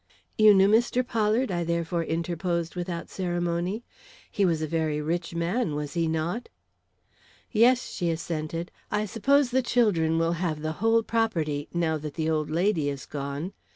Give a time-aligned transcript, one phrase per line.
[0.35, 1.05] "You knew Mr.
[1.05, 3.83] Pollard?" I therefore interposed without ceremony.
[4.31, 6.49] "He was a very rich man, was he not?"
[7.51, 8.71] "Yes," she assented.
[8.89, 13.05] "I suppose the children will have the whole property, now that the old lady is
[13.05, 13.53] gone.